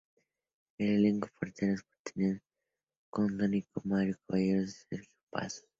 [0.79, 2.39] El elenco de reporteros se completaba
[3.11, 5.63] con Tonino, Mario Caballero y Sergio Pazos.